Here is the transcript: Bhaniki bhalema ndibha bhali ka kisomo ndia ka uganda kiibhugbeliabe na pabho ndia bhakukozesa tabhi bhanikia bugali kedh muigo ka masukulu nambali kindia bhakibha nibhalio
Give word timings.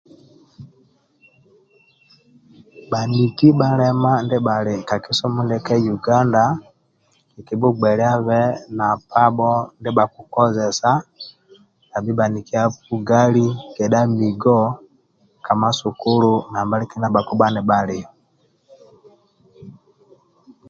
Bhaniki 2.89 3.47
bhalema 3.59 4.11
ndibha 4.25 4.45
bhali 4.47 4.73
ka 4.87 4.95
kisomo 5.03 5.39
ndia 5.43 5.65
ka 5.67 5.75
uganda 5.95 6.43
kiibhugbeliabe 7.45 8.39
na 8.77 8.87
pabho 9.11 9.51
ndia 9.77 9.95
bhakukozesa 9.97 10.89
tabhi 11.91 12.11
bhanikia 12.19 12.63
bugali 12.87 13.45
kedh 13.75 13.95
muigo 14.11 14.59
ka 15.45 15.53
masukulu 15.61 16.31
nambali 16.53 16.83
kindia 16.89 17.13
bhakibha 17.15 17.47
nibhalio 17.53 18.09